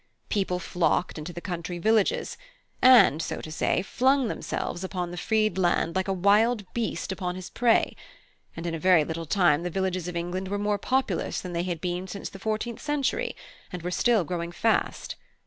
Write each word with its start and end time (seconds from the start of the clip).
People 0.29 0.57
flocked 0.57 1.19
into 1.19 1.31
the 1.31 1.39
country 1.41 1.77
villages, 1.77 2.35
and, 2.81 3.21
so 3.21 3.39
to 3.39 3.51
say, 3.51 3.83
flung 3.83 4.29
themselves 4.29 4.83
upon 4.83 5.11
the 5.11 5.15
freed 5.15 5.59
land 5.59 5.95
like 5.95 6.07
a 6.07 6.11
wild 6.11 6.65
beast 6.73 7.11
upon 7.11 7.35
his 7.35 7.51
prey; 7.51 7.95
and 8.57 8.65
in 8.65 8.73
a 8.73 8.79
very 8.79 9.03
little 9.03 9.27
time 9.27 9.61
the 9.61 9.69
villages 9.69 10.07
of 10.07 10.15
England 10.15 10.47
were 10.47 10.57
more 10.57 10.79
populous 10.79 11.39
than 11.39 11.53
they 11.53 11.61
had 11.61 11.79
been 11.81 12.07
since 12.07 12.29
the 12.29 12.39
fourteenth 12.39 12.81
century, 12.81 13.35
and 13.71 13.83
were 13.83 13.91
still 13.91 14.23
growing 14.23 14.51
fast. 14.51 15.17